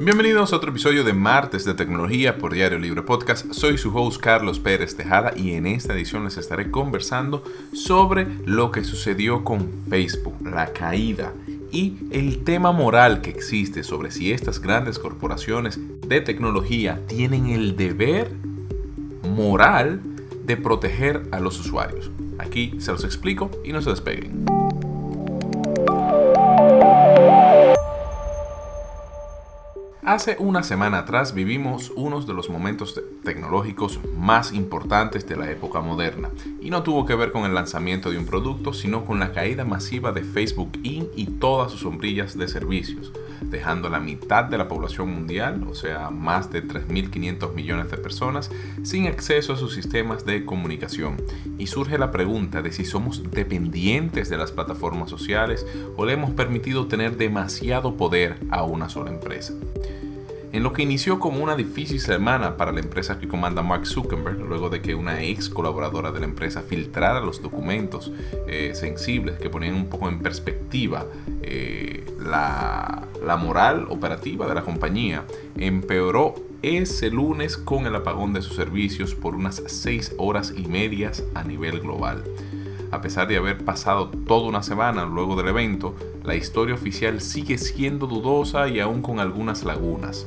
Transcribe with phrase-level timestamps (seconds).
[0.00, 3.52] Bienvenidos a otro episodio de Martes de Tecnología por Diario Libre Podcast.
[3.52, 8.70] Soy su host Carlos Pérez Tejada y en esta edición les estaré conversando sobre lo
[8.70, 11.32] que sucedió con Facebook, la caída
[11.72, 17.76] y el tema moral que existe sobre si estas grandes corporaciones de tecnología tienen el
[17.76, 18.30] deber
[19.22, 20.00] moral
[20.44, 22.10] de proteger a los usuarios.
[22.38, 24.44] Aquí se los explico y no se despeguen.
[30.06, 35.80] Hace una semana atrás vivimos uno de los momentos tecnológicos más importantes de la época
[35.80, 39.32] moderna, y no tuvo que ver con el lanzamiento de un producto, sino con la
[39.32, 41.08] caída masiva de Facebook Inc.
[41.16, 46.10] y todas sus sombrillas de servicios, dejando la mitad de la población mundial, o sea,
[46.10, 48.52] más de 3.500 millones de personas,
[48.84, 51.16] sin acceso a sus sistemas de comunicación.
[51.58, 56.30] Y surge la pregunta de si somos dependientes de las plataformas sociales o le hemos
[56.30, 59.52] permitido tener demasiado poder a una sola empresa.
[60.56, 64.38] En lo que inició como una difícil semana para la empresa que comanda Mark Zuckerberg,
[64.38, 68.10] luego de que una ex colaboradora de la empresa filtrara los documentos
[68.48, 71.04] eh, sensibles que ponían un poco en perspectiva
[71.42, 73.06] eh, la,
[73.38, 75.26] moral operativa de la compañía,
[75.58, 81.22] empeoró ese lunes con el apagón de sus servicios por unas 6 horas y medias
[81.34, 82.24] a nivel global.
[82.92, 87.58] A pesar de haber pasado toda una semana luego del evento, la historia oficial sigue
[87.58, 90.26] siendo dudosa y aún con algunas lagunas.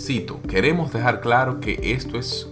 [0.00, 2.48] Cito, queremos dejar claro que esto es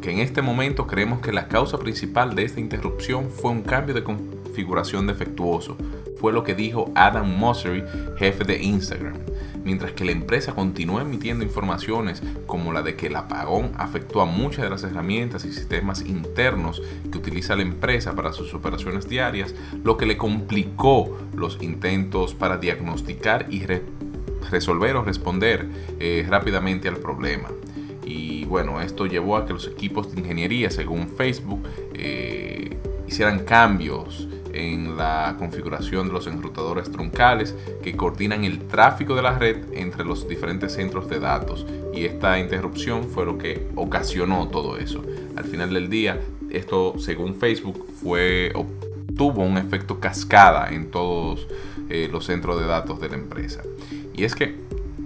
[0.00, 3.96] que en este momento creemos que la causa principal de esta interrupción fue un cambio
[3.96, 5.76] de configuración defectuoso,
[6.20, 7.82] fue lo que dijo Adam Mosseri,
[8.16, 9.14] jefe de Instagram.
[9.64, 14.26] Mientras que la empresa continúa emitiendo informaciones como la de que el apagón afectó a
[14.26, 19.52] muchas de las herramientas y sistemas internos que utiliza la empresa para sus operaciones diarias,
[19.82, 23.58] lo que le complicó los intentos para diagnosticar y
[24.50, 25.66] resolver o responder
[26.00, 27.48] eh, rápidamente al problema.
[28.04, 31.62] Y bueno, esto llevó a que los equipos de ingeniería, según Facebook,
[31.94, 32.76] eh,
[33.06, 39.38] hicieran cambios en la configuración de los enrutadores troncales que coordinan el tráfico de la
[39.38, 41.66] red entre los diferentes centros de datos.
[41.94, 45.02] Y esta interrupción fue lo que ocasionó todo eso.
[45.36, 46.18] Al final del día,
[46.50, 48.52] esto, según Facebook, fue
[49.18, 51.48] tuvo un efecto cascada en todos
[51.90, 53.62] eh, los centros de datos de la empresa.
[54.18, 54.56] Y es que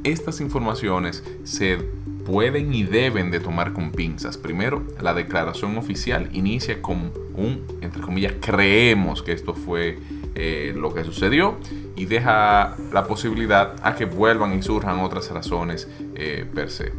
[0.05, 1.77] estas informaciones se
[2.25, 4.39] pueden y deben de tomar con pinzas.
[4.39, 9.99] Primero, la declaración oficial inicia con un, entre comillas, creemos que esto fue
[10.35, 11.57] eh, lo que sucedió
[11.95, 16.93] y deja la posibilidad a que vuelvan y surjan otras razones eh, per se.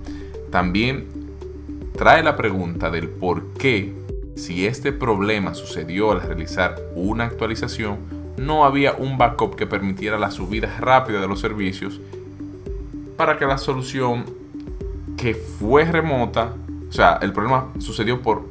[0.51, 1.07] También
[1.97, 3.91] trae la pregunta del por qué,
[4.35, 10.31] si este problema sucedió al realizar una actualización, no había un backup que permitiera la
[10.31, 11.99] subida rápida de los servicios
[13.17, 14.25] para que la solución
[15.17, 16.53] que fue remota,
[16.89, 18.43] o sea, el problema sucedió por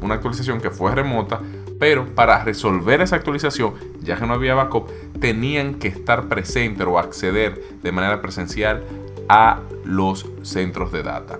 [0.00, 1.40] una actualización que fue remota,
[1.78, 4.88] pero para resolver esa actualización, ya que no había backup,
[5.20, 8.84] tenían que estar presentes o acceder de manera presencial
[9.28, 11.38] a los centros de data.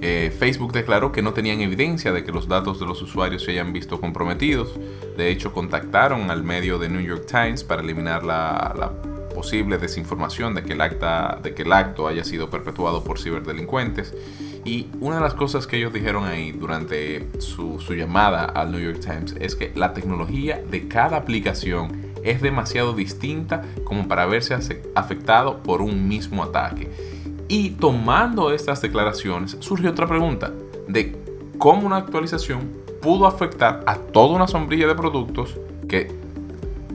[0.00, 3.52] Eh, Facebook declaró que no tenían evidencia de que los datos de los usuarios se
[3.52, 4.78] hayan visto comprometidos.
[5.16, 8.92] De hecho, contactaron al medio de New York Times para eliminar la,
[9.34, 14.12] posible desinformación de que, el acto haya sido perpetuado por ciberdelincuentes.
[14.64, 18.80] Y una de las cosas que ellos dijeron ahí durante su, su llamada al New
[18.80, 24.54] York Times es que la tecnología de cada aplicación es demasiado distinta como para verse
[24.94, 26.88] afectado por un mismo ataque
[27.48, 30.52] y tomando estas declaraciones, surge otra pregunta
[30.86, 31.16] de
[31.58, 32.70] cómo una actualización
[33.00, 35.56] pudo afectar a toda una sombrilla de productos
[35.88, 36.12] que,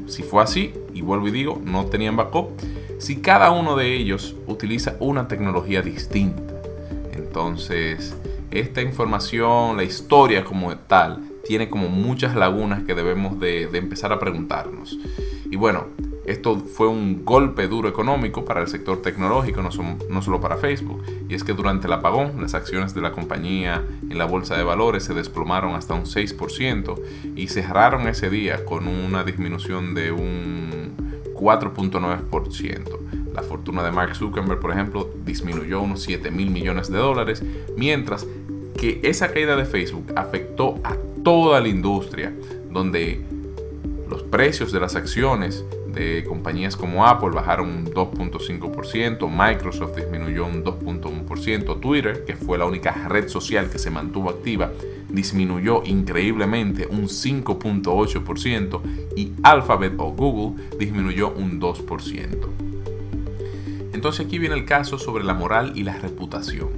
[0.05, 2.51] si fue así, y vuelvo y digo, no tenían backup,
[2.99, 6.53] si cada uno de ellos utiliza una tecnología distinta.
[7.11, 8.15] Entonces,
[8.51, 14.13] esta información, la historia como tal, tiene como muchas lagunas que debemos de, de empezar
[14.13, 14.97] a preguntarnos.
[15.49, 15.87] Y bueno,
[16.25, 21.03] esto fue un golpe duro económico para el sector tecnológico, no, solo para Facebook.
[21.27, 24.63] Y es que durante el apagón, las acciones de la compañía en la bolsa de
[24.63, 26.99] valores se desplomaron hasta un 6%
[27.35, 30.95] y cerraron ese día con una disminución de un
[31.35, 33.33] 4.9%.
[33.33, 37.43] La fortuna de Mark Zuckerberg, por ejemplo, disminuyó unos 7 mil millones de dólares,
[37.75, 38.25] mientras
[38.79, 42.33] que esa caída de Facebook afectó a toda la industria,
[42.69, 43.25] donde
[44.09, 50.63] los precios de las acciones de compañías como Apple bajaron un 2.5%, Microsoft disminuyó un
[50.63, 54.71] 2.1%, Twitter, que fue la única red social que se mantuvo activa,
[55.09, 58.81] disminuyó increíblemente un 5.8%
[59.15, 62.47] y Alphabet o Google disminuyó un 2%.
[63.93, 66.69] entonces aquí viene el caso sobre la moral y la reputación.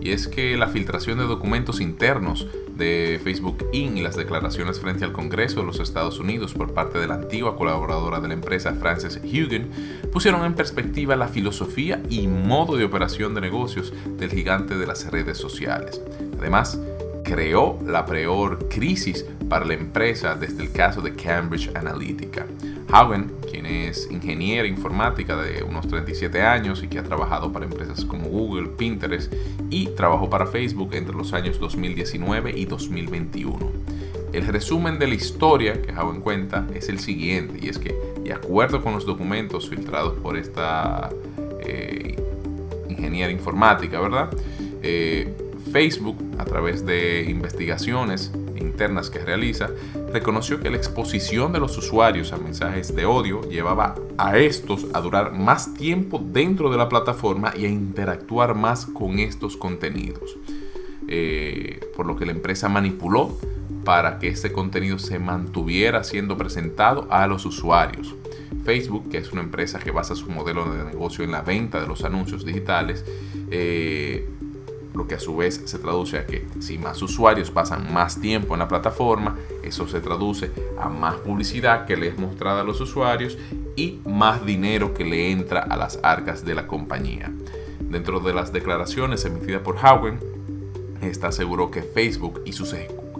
[0.00, 3.96] Y es que la filtración de documentos internos de Facebook Inc.
[3.96, 7.56] y las declaraciones frente al Congreso de los Estados Unidos por parte de la antigua
[7.56, 9.70] colaboradora de la empresa Frances Hugen
[10.12, 15.10] pusieron en perspectiva la filosofía y modo de operación de negocios del gigante de las
[15.10, 16.00] redes sociales.
[16.38, 16.78] Además,
[17.24, 19.24] creó la peor crisis
[19.54, 22.44] para la empresa desde el caso de Cambridge Analytica.
[22.90, 28.04] Hagen, quien es ingeniera informática de unos 37 años y que ha trabajado para empresas
[28.04, 29.32] como Google, Pinterest
[29.70, 33.70] y trabajó para Facebook entre los años 2019 y 2021.
[34.32, 38.32] El resumen de la historia que Hagen cuenta es el siguiente, y es que, de
[38.32, 41.10] acuerdo con los documentos filtrados por esta
[41.60, 42.16] eh,
[42.88, 44.30] ingeniera informática, ¿verdad?
[44.82, 45.32] Eh,
[45.70, 48.32] Facebook, a través de investigaciones
[48.64, 49.70] internas que realiza,
[50.12, 55.00] reconoció que la exposición de los usuarios a mensajes de odio llevaba a estos a
[55.00, 60.36] durar más tiempo dentro de la plataforma y a interactuar más con estos contenidos.
[61.06, 63.36] Eh, por lo que la empresa manipuló
[63.84, 68.14] para que este contenido se mantuviera siendo presentado a los usuarios.
[68.64, 71.86] Facebook, que es una empresa que basa su modelo de negocio en la venta de
[71.86, 73.04] los anuncios digitales,
[73.50, 74.26] eh,
[74.94, 78.54] lo que a su vez se traduce a que si más usuarios pasan más tiempo
[78.54, 82.80] en la plataforma, eso se traduce a más publicidad que le es mostrada a los
[82.80, 83.36] usuarios
[83.76, 87.32] y más dinero que le entra a las arcas de la compañía.
[87.80, 90.20] Dentro de las declaraciones emitidas por Howen,
[91.02, 92.74] esta aseguró que Facebook y sus,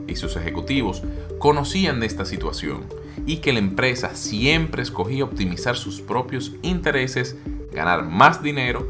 [0.06, 1.02] y sus ejecutivos
[1.38, 2.84] conocían de esta situación
[3.26, 7.36] y que la empresa siempre escogía optimizar sus propios intereses,
[7.72, 8.88] ganar más dinero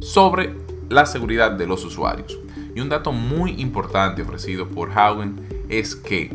[0.00, 0.56] sobre
[0.92, 2.38] la seguridad de los usuarios.
[2.74, 5.36] Y un dato muy importante ofrecido por Howen
[5.68, 6.30] es que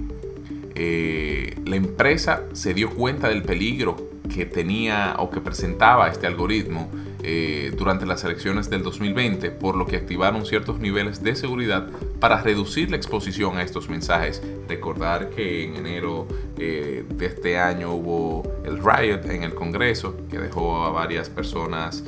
[0.76, 3.96] eh, la empresa se dio cuenta del peligro
[4.34, 6.92] que tenía o que presentaba este algoritmo
[7.24, 11.88] eh, durante las elecciones del 2020, por lo que activaron ciertos niveles de seguridad
[12.20, 14.42] para reducir la exposición a estos mensajes.
[14.68, 16.28] Recordar que en enero
[16.58, 22.04] eh, de este año hubo el riot en el Congreso que dejó a varias personas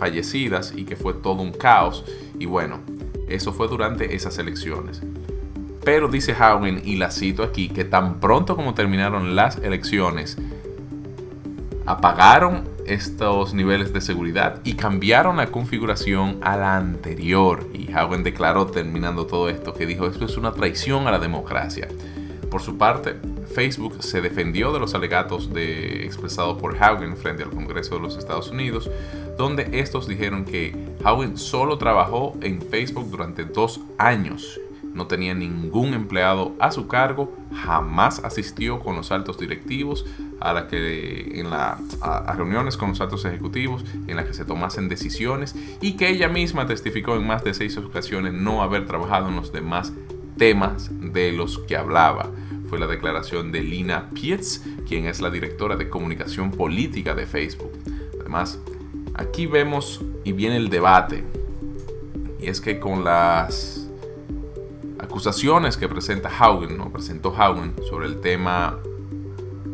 [0.00, 2.04] fallecidas y que fue todo un caos.
[2.40, 2.80] Y bueno,
[3.28, 5.02] eso fue durante esas elecciones.
[5.84, 10.36] Pero dice Howen, y la cito aquí, que tan pronto como terminaron las elecciones,
[11.86, 17.68] apagaron estos niveles de seguridad y cambiaron la configuración a la anterior.
[17.72, 21.88] Y Howen declaró, terminando todo esto, que dijo, esto es una traición a la democracia.
[22.50, 23.16] Por su parte,
[23.54, 28.16] Facebook se defendió de los alegatos de, expresados por Haugen frente al Congreso de los
[28.16, 28.90] Estados Unidos,
[29.40, 34.60] donde estos dijeron que Haugen solo trabajó en Facebook durante dos años,
[34.92, 40.04] no tenía ningún empleado a su cargo, jamás asistió con los altos directivos
[40.40, 44.44] a, la que, en la, a reuniones con los altos ejecutivos en las que se
[44.44, 49.28] tomasen decisiones y que ella misma testificó en más de seis ocasiones no haber trabajado
[49.28, 49.92] en los demás
[50.36, 52.30] temas de los que hablaba.
[52.68, 57.72] Fue la declaración de Lina Pietz, quien es la directora de comunicación política de Facebook.
[58.20, 58.58] Además,
[59.20, 61.24] aquí vemos y viene el debate.
[62.40, 63.88] Y es que con las
[64.98, 66.90] acusaciones que presenta Haugen, ¿no?
[66.90, 68.78] presentó Haugen sobre el tema,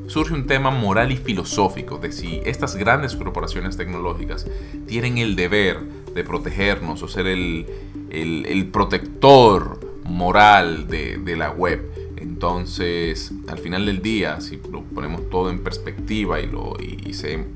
[0.06, 4.46] surge un tema moral y filosófico de si estas grandes corporaciones tecnológicas
[4.86, 5.80] tienen el deber
[6.14, 7.66] de protegernos o ser el,
[8.10, 11.82] el protector moral de, la web.
[12.16, 17.12] Entonces, al final del día, si lo ponemos todo en perspectiva y, lo, y,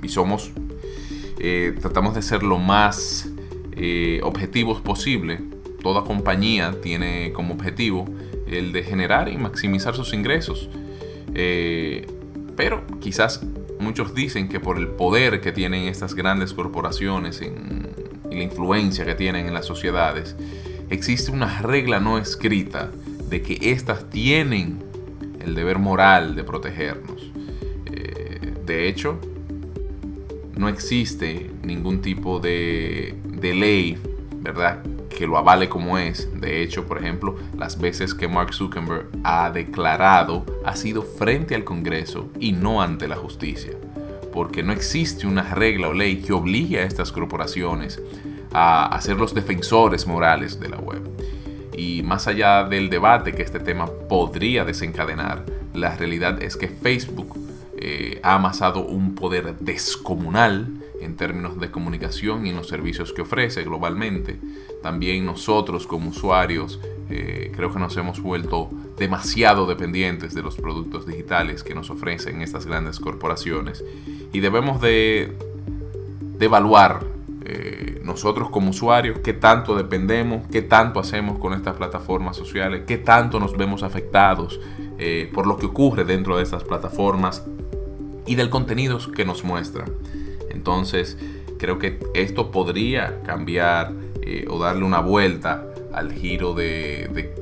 [0.08, 0.52] somos,
[1.42, 3.28] eh, tratamos de ser lo más
[3.72, 5.40] eh, objetivos posible,
[5.82, 8.04] toda compañía tiene como objetivo
[8.46, 10.68] el de generar y maximizar sus ingresos.
[11.34, 12.06] Eh,
[12.56, 13.40] pero quizás
[13.78, 19.14] muchos dicen que por el poder que tienen estas grandes corporaciones y la influencia que
[19.14, 20.36] tienen en las sociedades,
[20.90, 22.90] existe una regla no escrita
[23.30, 24.82] de que éstas tienen
[25.40, 27.30] el deber moral de protegernos.
[28.66, 29.18] De hecho,
[30.60, 33.98] no existe ningún tipo de, de ley,
[34.36, 34.82] ¿verdad?
[35.20, 36.30] que lo avale como es.
[36.40, 41.62] De hecho, por ejemplo, las veces que Mark Zuckerberg ha declarado ha sido frente al
[41.62, 43.72] Congreso y no ante la justicia.
[44.32, 48.00] Porque no existe una regla o ley que obligue a estas corporaciones
[48.54, 51.02] a, ser los defensores morales de la web.
[51.76, 57.39] Y más allá del debate que este tema podría desencadenar, la realidad es que Facebook
[57.80, 60.68] eh, ha amasado un poder descomunal
[61.00, 64.38] en términos de comunicación y en los servicios que ofrece globalmente.
[64.82, 71.06] También nosotros como usuarios eh, creo que nos hemos vuelto demasiado dependientes de los productos
[71.06, 73.82] digitales que nos ofrecen estas grandes corporaciones
[74.32, 75.34] y debemos de
[76.40, 77.04] de evaluar
[77.44, 82.96] eh, nosotros como usuarios qué tanto dependemos, qué tanto hacemos con estas plataformas sociales, qué
[82.96, 84.58] tanto nos vemos afectados
[84.98, 87.44] eh, por lo que ocurre dentro de estas plataformas
[88.26, 89.92] y del contenido que nos muestran.
[90.50, 91.16] Entonces,
[91.58, 97.34] creo que esto podría cambiar eh, o darle una vuelta al giro de, de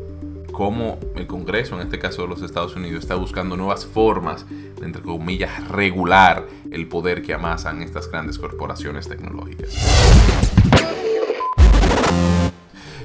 [0.52, 4.87] cómo el Congreso, en este caso de los Estados Unidos, está buscando nuevas formas de,
[4.87, 9.76] entre comillas, regular el poder que amasan estas grandes corporaciones tecnológicas.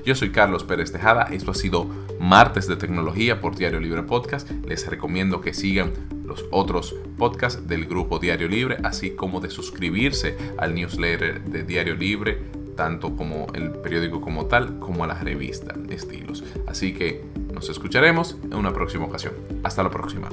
[0.06, 1.88] Yo soy Carlos Pérez Tejada, esto ha sido
[2.20, 4.50] Martes de Tecnología por Diario Libre Podcast.
[4.66, 5.92] Les recomiendo que sigan
[6.52, 12.40] otros podcasts del grupo Diario Libre, así como de suscribirse al newsletter de Diario Libre,
[12.76, 16.44] tanto como el periódico como tal, como a la revista Estilos.
[16.68, 17.24] Así que
[17.54, 19.34] nos escucharemos en una próxima ocasión.
[19.64, 20.30] Hasta la próxima.